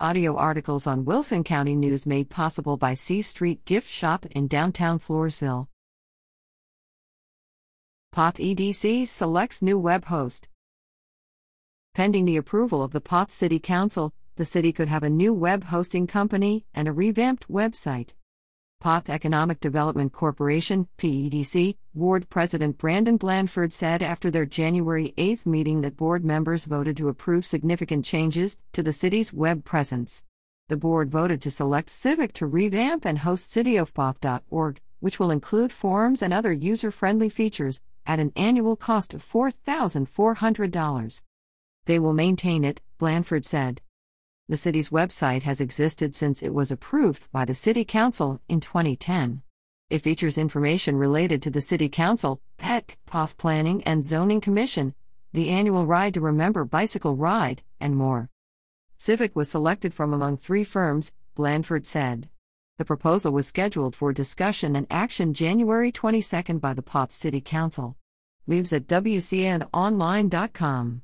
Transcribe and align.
Audio 0.00 0.34
articles 0.34 0.88
on 0.88 1.04
Wilson 1.04 1.44
County 1.44 1.76
News 1.76 2.04
made 2.04 2.28
possible 2.28 2.76
by 2.76 2.94
C 2.94 3.22
Street 3.22 3.64
Gift 3.64 3.88
Shop 3.88 4.26
in 4.26 4.48
downtown 4.48 4.98
Floresville. 4.98 5.68
Poth 8.10 8.34
EDC 8.38 9.06
selects 9.06 9.62
new 9.62 9.78
web 9.78 10.06
host. 10.06 10.48
Pending 11.94 12.24
the 12.24 12.36
approval 12.36 12.82
of 12.82 12.90
the 12.90 13.00
Poth 13.00 13.30
City 13.30 13.60
Council, 13.60 14.12
the 14.34 14.44
city 14.44 14.72
could 14.72 14.88
have 14.88 15.04
a 15.04 15.08
new 15.08 15.32
web 15.32 15.62
hosting 15.62 16.08
company 16.08 16.66
and 16.74 16.88
a 16.88 16.92
revamped 16.92 17.46
website. 17.48 18.14
Poth 18.84 19.08
Economic 19.08 19.60
Development 19.60 20.12
Corporation, 20.12 20.88
PEDC, 20.98 21.78
Board 21.94 22.28
President 22.28 22.76
Brandon 22.76 23.16
Blandford 23.16 23.72
said 23.72 24.02
after 24.02 24.30
their 24.30 24.44
January 24.44 25.14
8 25.16 25.46
meeting 25.46 25.80
that 25.80 25.96
board 25.96 26.22
members 26.22 26.66
voted 26.66 26.94
to 26.98 27.08
approve 27.08 27.46
significant 27.46 28.04
changes 28.04 28.58
to 28.74 28.82
the 28.82 28.92
city's 28.92 29.32
web 29.32 29.64
presence. 29.64 30.22
The 30.68 30.76
board 30.76 31.10
voted 31.10 31.40
to 31.40 31.50
select 31.50 31.88
Civic 31.88 32.34
to 32.34 32.46
revamp 32.46 33.06
and 33.06 33.20
host 33.20 33.50
cityofpoth.org, 33.50 34.82
which 35.00 35.18
will 35.18 35.30
include 35.30 35.72
forums 35.72 36.20
and 36.20 36.34
other 36.34 36.52
user 36.52 36.90
friendly 36.90 37.30
features, 37.30 37.80
at 38.04 38.20
an 38.20 38.34
annual 38.36 38.76
cost 38.76 39.14
of 39.14 39.24
$4,400. 39.24 41.22
They 41.86 41.98
will 41.98 42.12
maintain 42.12 42.64
it, 42.64 42.82
Blandford 42.98 43.46
said. 43.46 43.80
The 44.46 44.58
city's 44.58 44.90
website 44.90 45.44
has 45.44 45.58
existed 45.58 46.14
since 46.14 46.42
it 46.42 46.52
was 46.52 46.70
approved 46.70 47.22
by 47.32 47.46
the 47.46 47.54
City 47.54 47.82
Council 47.82 48.42
in 48.46 48.60
2010. 48.60 49.40
It 49.88 50.00
features 50.00 50.36
information 50.36 50.96
related 50.96 51.40
to 51.42 51.50
the 51.50 51.62
City 51.62 51.88
Council, 51.88 52.42
PET, 52.58 52.96
Poth 53.06 53.38
Planning 53.38 53.82
and 53.84 54.04
Zoning 54.04 54.42
Commission, 54.42 54.92
the 55.32 55.48
annual 55.48 55.86
Ride 55.86 56.12
to 56.14 56.20
Remember 56.20 56.66
bicycle 56.66 57.16
ride, 57.16 57.62
and 57.80 57.96
more. 57.96 58.28
Civic 58.98 59.34
was 59.34 59.50
selected 59.50 59.94
from 59.94 60.12
among 60.12 60.36
three 60.36 60.64
firms, 60.64 61.12
Blandford 61.34 61.86
said. 61.86 62.28
The 62.76 62.84
proposal 62.84 63.32
was 63.32 63.46
scheduled 63.46 63.96
for 63.96 64.12
discussion 64.12 64.76
and 64.76 64.86
action 64.90 65.32
January 65.32 65.90
22 65.90 66.58
by 66.58 66.74
the 66.74 66.82
Poth 66.82 67.12
City 67.12 67.40
Council. 67.40 67.96
Leaves 68.46 68.74
at 68.74 68.86
WCNOnline.com. 68.88 71.02